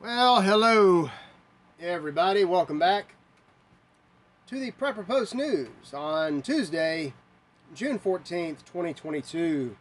[0.00, 1.10] Well, hello,
[1.80, 2.44] everybody.
[2.44, 3.16] Welcome back
[4.46, 7.14] to the Prepper Post News on Tuesday,
[7.74, 9.76] June 14th, 2022.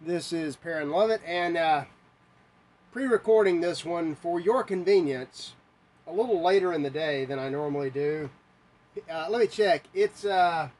[0.00, 1.84] This is Perrin Lovett, and uh,
[2.90, 5.54] pre recording this one for your convenience
[6.04, 8.30] a little later in the day than I normally do.
[9.08, 9.84] Uh, let me check.
[9.94, 10.70] It's uh,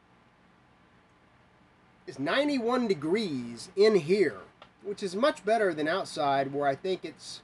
[2.09, 4.41] it's 91 degrees in here,
[4.83, 7.41] which is much better than outside, where I think it's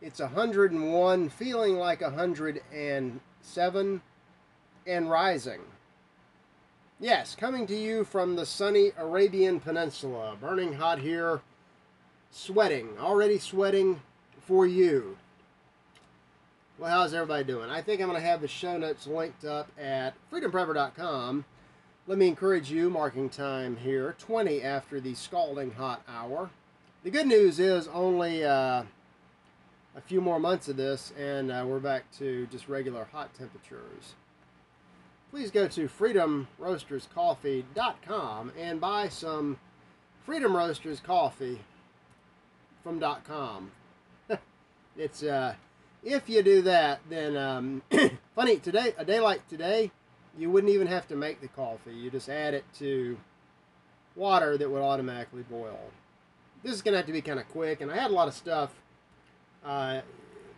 [0.00, 4.02] it's 101, feeling like 107,
[4.86, 5.60] and rising.
[7.00, 11.40] Yes, coming to you from the sunny Arabian Peninsula, burning hot here,
[12.30, 14.00] sweating, already sweating
[14.40, 15.18] for you.
[16.78, 17.70] Well, how's everybody doing?
[17.70, 21.44] I think I'm going to have the show notes linked up at freedomprepper.com.
[22.06, 26.50] Let me encourage you, marking time here, 20 after the scalding hot hour.
[27.02, 28.84] The good news is only uh,
[29.98, 34.14] a few more months of this, and uh, we're back to just regular hot temperatures.
[35.32, 39.58] Please go to freedomroasterscoffee.com and buy some
[40.24, 41.58] Freedom Roasters coffee
[42.84, 43.72] from .com.
[44.96, 45.54] it's uh,
[46.04, 47.82] if you do that, then um,
[48.36, 49.90] funny today, a day like today,
[50.38, 51.92] you wouldn't even have to make the coffee.
[51.92, 53.16] You just add it to
[54.14, 55.90] water that would automatically boil.
[56.62, 58.34] This is gonna have to be kind of quick, and I had a lot of
[58.34, 58.70] stuff
[59.64, 60.00] uh,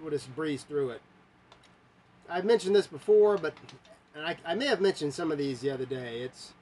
[0.00, 1.00] we'll just breeze through it.
[2.28, 3.54] I've mentioned this before, but
[4.14, 6.20] and I, I may have mentioned some of these the other day.
[6.20, 6.52] It's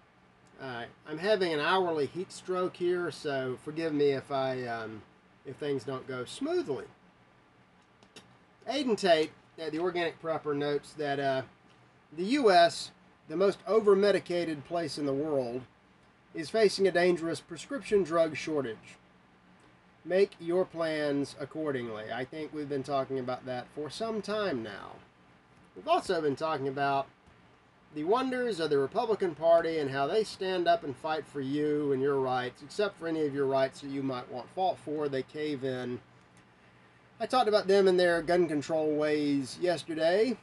[0.60, 5.02] uh, I'm having an hourly heat stroke here, so forgive me if I um,
[5.46, 6.84] if things don't go smoothly.
[8.66, 11.42] Aden Tate, uh, the organic prepper, notes that uh,
[12.16, 12.90] the U.S.,
[13.28, 15.62] the most over-medicated place in the world,
[16.34, 18.98] is facing a dangerous prescription drug shortage
[20.08, 22.04] make your plans accordingly.
[22.12, 24.92] I think we've been talking about that for some time now.
[25.76, 27.06] We've also been talking about
[27.94, 31.92] the wonders of the Republican Party and how they stand up and fight for you
[31.92, 35.08] and your rights, except for any of your rights that you might want fought for,
[35.08, 36.00] they cave in.
[37.20, 40.38] I talked about them and their gun control ways yesterday.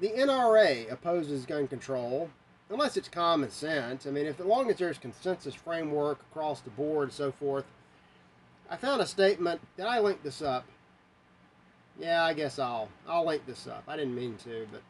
[0.00, 2.30] The NRA opposes gun control,
[2.68, 4.06] unless it's common sense.
[4.06, 7.64] I mean, if as long as there's consensus framework across the board and so forth,
[8.70, 9.60] I found a statement.
[9.76, 10.64] Did I link this up?
[11.98, 13.82] Yeah, I guess I'll I'll link this up.
[13.88, 14.82] I didn't mean to, but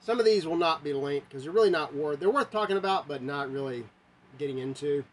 [0.00, 2.20] some of these will not be linked because they're really not worth.
[2.20, 3.84] They're worth talking about, but not really
[4.38, 5.04] getting into.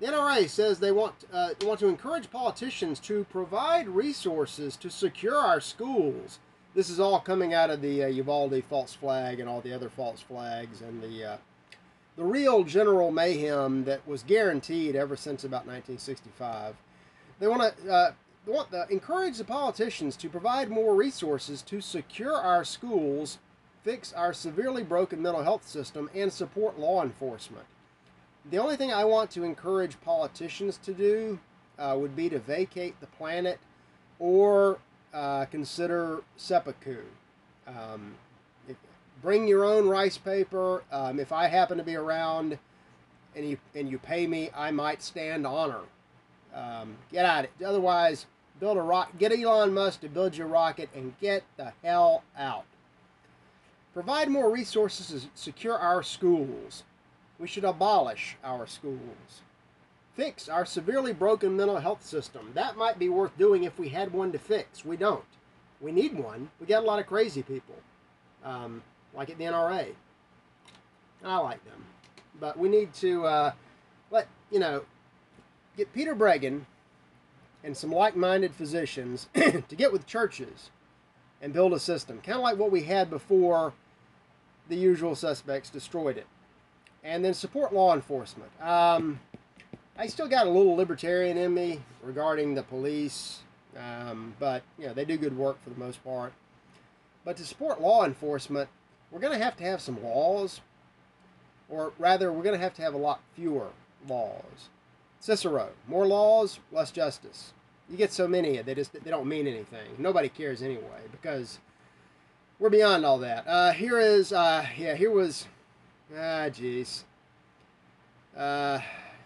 [0.00, 5.36] The NRA says they want uh, want to encourage politicians to provide resources to secure
[5.36, 6.38] our schools.
[6.74, 9.88] This is all coming out of the uh, Uvalde false flag and all the other
[9.88, 11.36] false flags and the uh,
[12.18, 16.74] the real general mayhem that was guaranteed ever since about 1965.
[17.38, 23.38] They want to uh, encourage the politicians to provide more resources to secure our schools,
[23.84, 27.66] fix our severely broken mental health system, and support law enforcement.
[28.50, 31.38] The only thing I want to encourage politicians to do
[31.78, 33.60] uh, would be to vacate the planet
[34.18, 34.78] or
[35.14, 36.98] uh, consider seppuku.
[37.68, 38.16] Um,
[39.22, 40.82] bring your own rice paper.
[40.90, 42.58] Um, if I happen to be around
[43.34, 45.80] and you, and you pay me, I might stand honor.
[46.54, 47.64] Um, get at it.
[47.64, 48.26] Otherwise,
[48.60, 49.10] build a rock.
[49.18, 52.64] Get Elon Musk to build your rocket and get the hell out.
[53.94, 56.84] Provide more resources to secure our schools.
[57.38, 59.42] We should abolish our schools.
[60.14, 62.50] Fix our severely broken mental health system.
[62.54, 64.84] That might be worth doing if we had one to fix.
[64.84, 65.24] We don't.
[65.80, 66.50] We need one.
[66.60, 67.76] We got a lot of crazy people.
[68.44, 68.82] Um,
[69.18, 69.88] like at the NRA.
[71.22, 71.84] And I like them.
[72.40, 73.52] But we need to uh,
[74.12, 74.84] let, you know,
[75.76, 76.62] get Peter Breggin
[77.64, 80.70] and some like minded physicians to get with churches
[81.42, 83.74] and build a system, kind of like what we had before
[84.68, 86.26] the usual suspects destroyed it.
[87.02, 88.50] And then support law enforcement.
[88.62, 89.18] Um,
[89.96, 93.40] I still got a little libertarian in me regarding the police,
[93.76, 96.32] um, but you know they do good work for the most part.
[97.24, 98.68] But to support law enforcement,
[99.10, 100.60] we're going to have to have some laws,
[101.68, 103.68] or rather, we're going to have to have a lot fewer
[104.08, 104.68] laws.
[105.20, 107.52] Cicero, more laws, less justice.
[107.90, 109.88] You get so many, they just they don't mean anything.
[109.96, 111.58] Nobody cares anyway because
[112.58, 113.46] we're beyond all that.
[113.46, 115.46] Uh, here is, uh, yeah, here was,
[116.14, 117.04] ah, jeez.
[118.36, 118.78] Uh,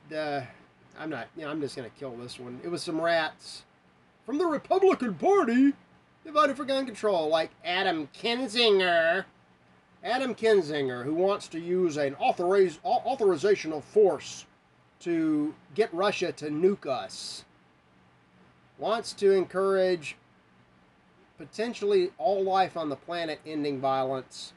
[0.08, 0.46] the,
[0.98, 2.60] I'm not, you know, I'm just gonna kill this one.
[2.62, 3.64] It was some rats
[4.24, 5.72] from the Republican Party.
[6.24, 9.24] They voted for gun control, like Adam Kinzinger.
[10.04, 14.46] Adam Kinzinger, who wants to use an authoriz- authorization of force
[15.00, 17.44] to get Russia to nuke us.
[18.78, 20.16] wants to encourage
[21.38, 24.52] potentially all life on the planet ending violence,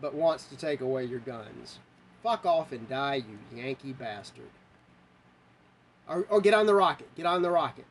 [0.00, 1.78] but wants to take away your guns.
[2.22, 4.50] Fuck off and die, you Yankee bastard.
[6.08, 7.08] Or, or get on the rocket.
[7.16, 7.86] Get on the rocket.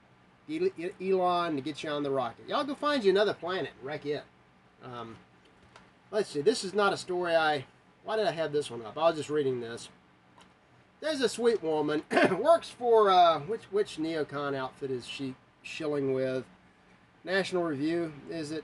[1.02, 2.48] Elon to get you on the rocket.
[2.48, 4.24] Y'all go find you another planet and wreck it.
[4.84, 5.16] Um,
[6.12, 6.42] let's see.
[6.42, 7.66] This is not a story I.
[8.04, 8.98] Why did I have this one up?
[8.98, 9.90] I was just reading this.
[11.02, 12.04] There's a sweet woman
[12.40, 16.46] works for uh, which which neocon outfit is she shilling with?
[17.24, 18.64] National Review is it?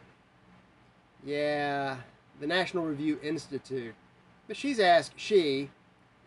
[1.25, 1.97] Yeah,
[2.39, 3.95] the National Review Institute.
[4.47, 5.13] But she's asked.
[5.15, 5.69] She,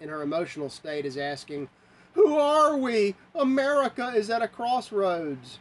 [0.00, 1.68] in her emotional state, is asking,
[2.14, 3.14] "Who are we?
[3.34, 5.58] America is at a crossroads."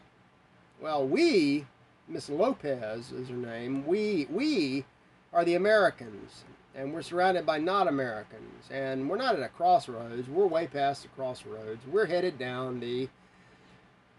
[0.82, 1.66] Well, we,
[2.08, 3.86] Miss Lopez is her name.
[3.86, 4.86] We we
[5.34, 6.44] are the Americans,
[6.76, 8.70] and we're surrounded by not Americans.
[8.72, 10.30] And we're not at a crossroads.
[10.30, 11.82] We're way past the crossroads.
[11.88, 13.10] We're headed down the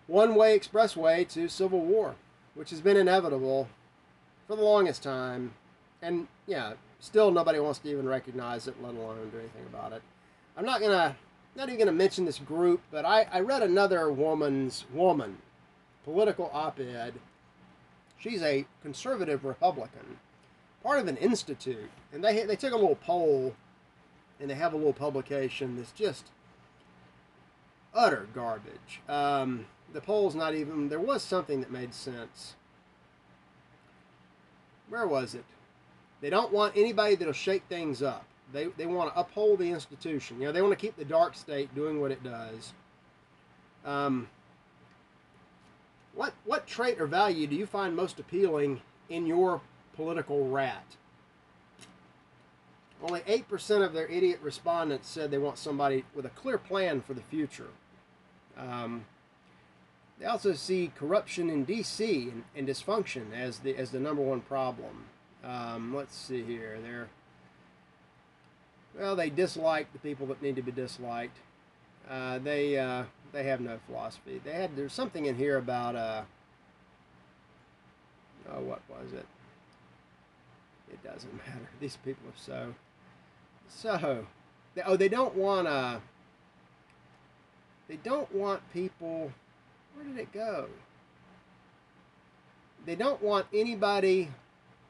[0.07, 2.17] one way expressway to civil war,
[2.55, 3.69] which has been inevitable
[4.47, 5.53] for the longest time.
[6.03, 10.03] And yeah, still nobody wants to even recognize it, let alone do anything about it.
[10.57, 11.17] I'm not gonna
[11.57, 15.39] not even gonna mention this group, but I, I read another woman's woman
[16.05, 17.15] political op-ed.
[18.19, 20.19] She's a conservative Republican
[20.85, 23.57] part of an institute, and they they took a little poll,
[24.39, 26.27] and they have a little publication that's just
[27.93, 29.01] utter garbage.
[29.09, 30.89] Um, the poll's not even.
[30.89, 32.55] There was something that made sense.
[34.89, 35.45] Where was it?
[36.21, 38.25] They don't want anybody that'll shake things up.
[38.53, 40.39] They, they want to uphold the institution.
[40.41, 42.73] You know, they want to keep the dark state doing what it does.
[43.85, 44.29] Um,
[46.15, 49.61] what what trait or value do you find most appealing in your
[49.95, 50.85] political rat.
[53.03, 57.13] Only 8% of their idiot respondents said they want somebody with a clear plan for
[57.13, 57.69] the future.
[58.57, 59.05] Um,
[60.19, 62.31] they also see corruption in D.C.
[62.31, 65.07] and, and, dysfunction as the as the number one problem.
[65.43, 66.79] Um, let's see here.
[66.81, 67.09] They're
[68.99, 71.37] well, they dislike the people that need to be disliked.
[72.09, 74.41] Uh, they uh, they have no philosophy.
[74.45, 76.23] They had there's something in here about uh,
[78.53, 79.27] oh, what was it?
[80.95, 81.69] It doesn't matter.
[81.81, 82.75] These people are so,
[83.69, 84.27] so,
[84.75, 86.01] they, oh, they don't want to,
[87.89, 89.33] they don't want people,
[89.95, 90.69] where did it go?
[92.87, 94.31] They don't want anybody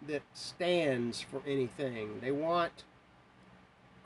[0.06, 2.18] that stands for anything.
[2.20, 2.84] They want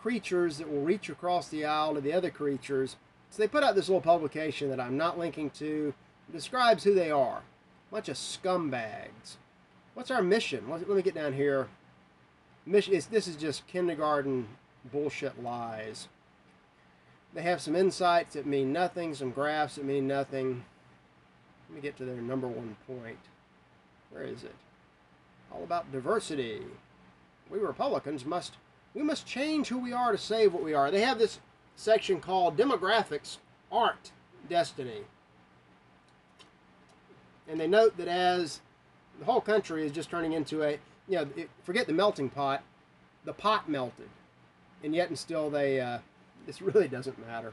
[0.00, 2.96] creatures that will reach across the aisle to the other creatures.
[3.30, 5.94] So they put out this little publication that I'm not linking to.
[6.28, 7.38] It describes who they are.
[7.38, 9.36] A bunch of scumbags.
[9.94, 10.68] What's our mission?
[10.68, 11.68] Let me get down here
[12.68, 14.46] this is just kindergarten
[14.92, 16.08] bullshit lies.
[17.34, 20.64] They have some insights that mean nothing, some graphs that mean nothing.
[21.68, 23.18] Let me get to their number one point.
[24.10, 24.54] Where is it?
[25.52, 26.62] All about diversity.
[27.50, 28.54] We Republicans must
[28.94, 30.90] we must change who we are to save what we are.
[30.90, 31.38] They have this
[31.76, 33.36] section called demographics
[33.70, 34.12] aren't
[34.48, 35.02] destiny.
[37.46, 38.60] And they note that as
[39.18, 40.78] the whole country is just turning into a
[41.08, 42.62] you know, it, forget the melting pot,
[43.24, 44.08] the pot melted,
[44.82, 45.98] and yet and still they, uh,
[46.46, 47.52] this really doesn't matter.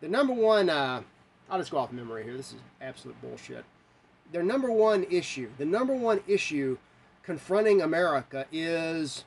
[0.00, 1.02] The number one, uh,
[1.50, 2.36] I'll just go off memory here.
[2.36, 3.64] This is absolute bullshit.
[4.32, 6.78] Their number one issue, the number one issue
[7.22, 9.24] confronting America is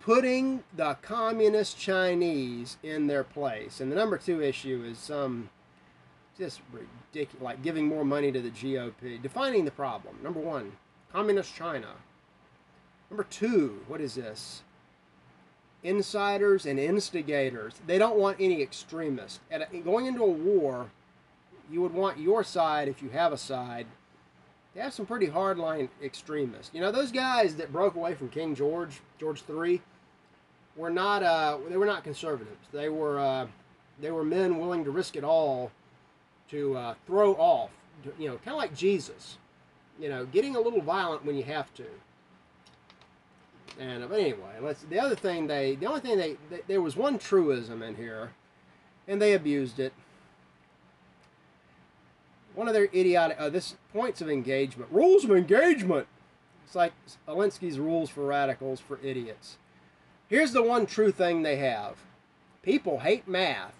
[0.00, 3.80] putting the communist Chinese in their place.
[3.80, 5.50] And the number two issue is some um,
[6.38, 9.20] just ridiculous, like giving more money to the GOP.
[9.20, 10.16] Defining the problem.
[10.22, 10.72] Number one,
[11.12, 11.88] communist China.
[13.10, 14.62] Number two, what is this?
[15.82, 17.74] Insiders and instigators.
[17.86, 19.40] They don't want any extremists.
[19.84, 20.90] Going into a war,
[21.70, 23.86] you would want your side, if you have a side,
[24.74, 26.74] to have some pretty hardline extremists.
[26.74, 29.80] You know, those guys that broke away from King George, George III,
[30.76, 32.66] were not uh, they were not conservatives.
[32.72, 33.46] They were uh,
[34.00, 35.72] they were men willing to risk it all
[36.50, 37.70] to uh, throw off.
[38.18, 39.38] You know, kind of like Jesus.
[39.98, 41.86] You know, getting a little violent when you have to.
[43.78, 44.82] And but anyway, let's.
[44.82, 48.32] The other thing they, the only thing they, they there was one truism in here,
[49.06, 49.92] and they abused it.
[52.54, 56.06] One of their idiotic, uh, this points of engagement, rules of engagement.
[56.64, 56.94] It's like
[57.28, 59.58] Alinsky's rules for radicals for idiots.
[60.28, 61.96] Here's the one true thing they have:
[62.62, 63.74] people hate math.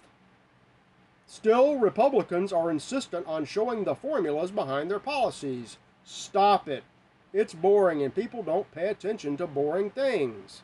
[1.26, 5.78] Still, Republicans are insistent on showing the formulas behind their policies.
[6.04, 6.84] Stop it.
[7.32, 10.62] It's boring and people don't pay attention to boring things.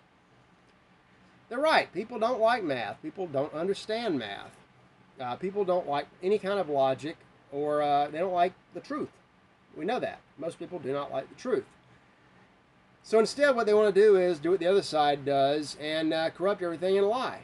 [1.49, 1.93] They're right.
[1.93, 3.03] People don't like math.
[3.03, 4.57] People don't understand math.
[5.21, 7.17] Uh, people don't like any kind of logic
[7.53, 9.11] or uh, they don't like the truth.
[9.77, 10.21] We know that.
[10.39, 11.65] Most people do not like the truth.
[13.03, 16.15] So instead, what they want to do is do what the other side does and
[16.15, 17.41] uh, corrupt everything and lie.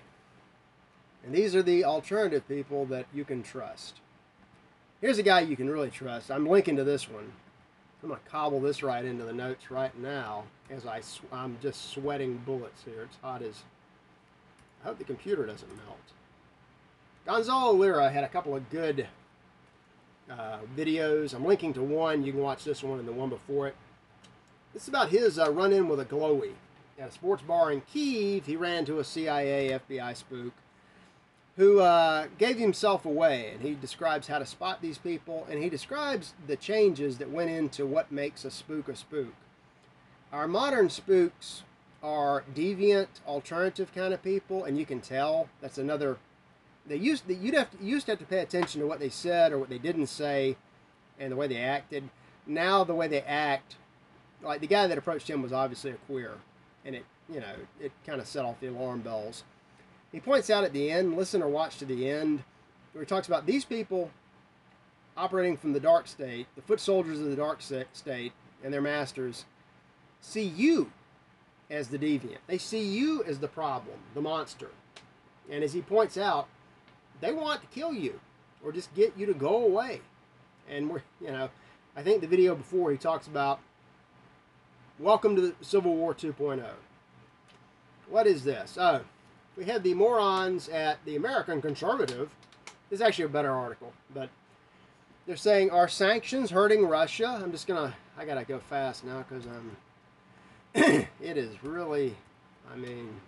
[1.25, 4.01] And these are the alternative people that you can trust.
[5.01, 6.31] Here's a guy you can really trust.
[6.31, 7.33] I'm linking to this one.
[8.03, 11.03] I'm going to cobble this right into the notes right now as I
[11.33, 13.03] I'm just sweating bullets here.
[13.03, 13.63] It's hot as.
[14.83, 15.99] I hope the computer doesn't melt.
[17.27, 19.09] Gonzalo Lira had a couple of good
[20.31, 21.35] uh, videos.
[21.35, 22.23] I'm linking to one.
[22.23, 23.75] You can watch this one and the one before it.
[24.73, 26.53] This is about his uh, run in with a glowy.
[26.99, 30.53] At a sports bar in Kiev, he ran to a CIA, FBI spook
[31.59, 33.51] who uh, gave himself away.
[33.53, 37.51] And he describes how to spot these people and he describes the changes that went
[37.51, 39.35] into what makes a spook a spook.
[40.33, 41.65] Our modern spooks
[42.03, 46.19] are deviant, alternative kind of people, and you can tell that's another.
[46.87, 49.09] They used that you'd have to, used to have to pay attention to what they
[49.09, 50.57] said or what they didn't say,
[51.19, 52.09] and the way they acted.
[52.47, 53.77] Now the way they act,
[54.43, 56.35] like the guy that approached him was obviously a queer,
[56.85, 59.43] and it you know it kind of set off the alarm bells.
[60.13, 62.43] He points out at the end, listen or watch to the end,
[62.93, 64.11] where he talks about these people
[65.17, 68.33] operating from the dark state, the foot soldiers of the dark state,
[68.65, 69.45] and their masters
[70.21, 70.91] see you
[71.71, 72.39] as the deviant.
[72.47, 74.71] They see you as the problem, the monster.
[75.51, 76.49] And as he points out,
[77.21, 78.21] they want to kill you
[78.65, 80.01] or just get you to go away.
[80.71, 81.51] And we're, you know,
[81.97, 83.61] I think the video before he talks about
[84.99, 86.65] welcome to the Civil War 2.0.
[88.09, 88.79] What is this?
[88.81, 89.03] Oh,
[89.59, 92.31] we had the morons at the American Conservative.
[92.89, 94.31] This is actually a better article, but
[95.27, 97.41] they're saying, are sanctions hurting Russia?
[97.43, 99.77] I'm just to, I got to go fast now because I'm
[101.21, 102.15] it is really,
[102.73, 103.21] I mean,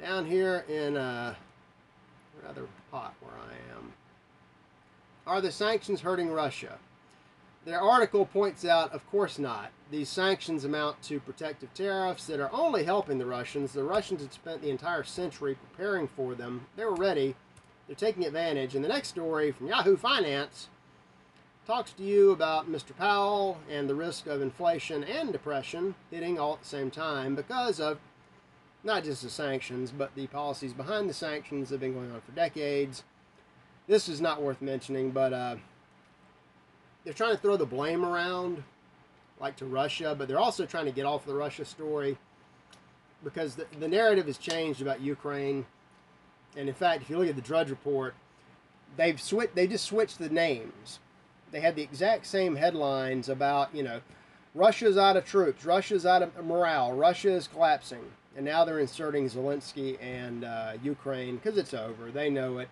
[0.00, 1.34] down here in uh,
[2.44, 3.92] rather hot where I am.
[5.26, 6.78] Are the sanctions hurting Russia?
[7.64, 9.70] Their article points out, of course not.
[9.90, 13.72] These sanctions amount to protective tariffs that are only helping the Russians.
[13.72, 16.66] The Russians had spent the entire century preparing for them.
[16.76, 17.36] They were ready.
[17.86, 18.74] They're taking advantage.
[18.74, 20.70] And the next story from Yahoo Finance
[21.64, 22.96] talks to you about Mr.
[22.96, 27.78] Powell and the risk of inflation and depression hitting all at the same time because
[27.78, 27.98] of
[28.82, 32.20] not just the sanctions, but the policies behind the sanctions that have been going on
[32.22, 33.04] for decades.
[33.86, 35.56] This is not worth mentioning, but uh,
[37.04, 38.62] they're trying to throw the blame around,
[39.40, 42.16] like to Russia, but they're also trying to get off the Russia story
[43.24, 45.64] because the, the narrative has changed about Ukraine.
[46.56, 48.14] And in fact, if you look at the Drudge Report,
[48.96, 49.54] they've switched.
[49.54, 50.98] They just switched the names
[51.52, 54.00] they had the exact same headlines about, you know,
[54.54, 58.02] Russia's out of troops, Russia's out of morale, Russia is collapsing.
[58.34, 62.10] And now they're inserting Zelensky and uh, Ukraine because it's over.
[62.10, 62.68] They know it.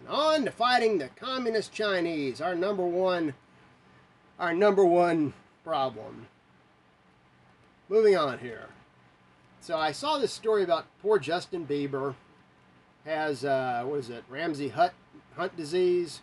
[0.00, 3.34] And on to fighting the communist Chinese, our number one,
[4.38, 6.26] our number one problem.
[7.88, 8.68] Moving on here.
[9.60, 12.14] So I saw this story about poor Justin Bieber
[13.04, 14.92] has uh, what is it, Ramsay Hunt
[15.36, 16.20] Hunt disease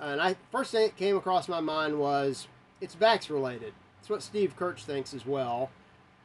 [0.00, 2.48] and I first thing that came across my mind was
[2.80, 3.72] it's vax related.
[3.96, 5.70] That's what Steve Kirsch thinks as well.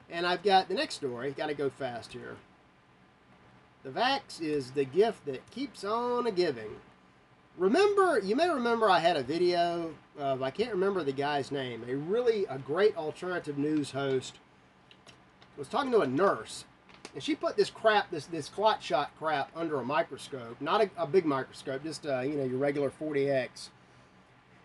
[0.09, 1.31] And I've got the next story.
[1.31, 2.37] Got to go fast here.
[3.83, 6.75] The vax is the gift that keeps on a giving.
[7.57, 11.85] Remember, you may remember I had a video of I can't remember the guy's name.
[11.87, 14.35] A really a great alternative news host
[15.57, 16.65] was talking to a nurse
[17.13, 20.89] and she put this crap, this this clot shot crap, under a microscope, not a,
[20.97, 23.69] a big microscope, just uh, you know your regular 40x.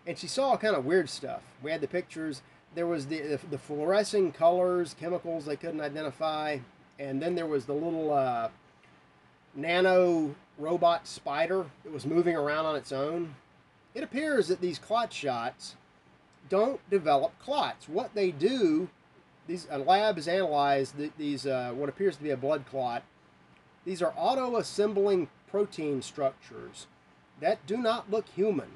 [0.07, 1.41] And she saw kind of weird stuff.
[1.63, 2.43] We had the pictures.
[2.75, 6.59] There was the the, the fluorescing colors, chemicals they couldn't identify,
[6.99, 8.49] and then there was the little uh,
[9.55, 13.35] nano robot spider that was moving around on its own.
[13.95, 15.77] It appears that these clot shots
[16.49, 17.89] don't develop clots.
[17.89, 18.89] What they do
[19.47, 23.03] these a lab has analyzed the, these uh, what appears to be a blood clot.
[23.85, 26.87] These are auto-assembling protein structures
[27.41, 28.71] that do not look human,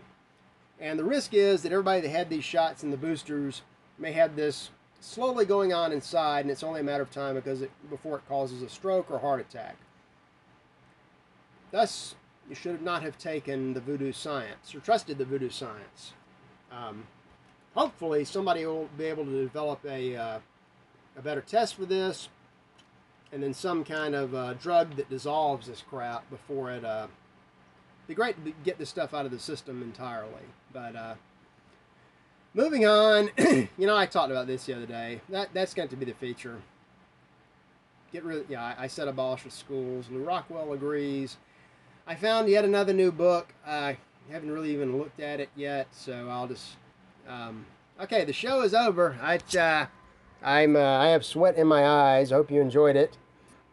[0.79, 3.63] and the risk is that everybody that had these shots in the boosters
[3.99, 4.71] may have this
[5.01, 8.29] slowly going on inside, and it's only a matter of time because it, before it
[8.29, 9.77] causes a stroke or heart attack.
[11.71, 12.15] Thus,
[12.49, 16.13] you should not have taken the voodoo science or trusted the voodoo science.
[16.73, 17.07] Um,
[17.75, 20.39] hopefully, somebody will be able to develop a uh,
[21.17, 22.29] a better test for this,
[23.33, 26.85] and then some kind of uh, drug that dissolves this crap before it.
[26.85, 27.09] Uh,
[28.07, 30.33] be great to get this stuff out of the system entirely.
[30.73, 31.15] But uh,
[32.55, 35.21] moving on, you know, I talked about this the other day.
[35.29, 36.61] That that's going to be the feature.
[38.11, 38.47] Get rid.
[38.49, 40.07] Yeah, I, I said abolish the schools.
[40.11, 41.37] Lew Rockwell agrees.
[42.09, 43.53] I found yet another new book.
[43.67, 43.99] I
[44.31, 46.77] haven't really even looked at it yet, so I'll just.
[47.29, 47.67] Um,
[48.01, 49.19] okay, the show is over.
[49.21, 49.87] I, uh,
[50.43, 52.33] I'm uh, I have sweat in my eyes.
[52.33, 53.19] I hope you enjoyed it.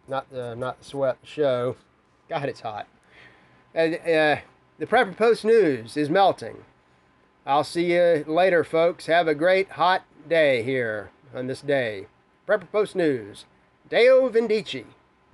[0.10, 1.77] Not the not sweat show.
[2.27, 2.88] God, it's hot.
[3.74, 4.42] And uh,
[4.80, 6.65] the Prepper Post news is melting.
[7.46, 9.06] I'll see you later, folks.
[9.06, 12.08] Have a great hot day here on this day.
[12.46, 13.46] Prepper Post news.
[13.89, 14.84] Deo Vindice.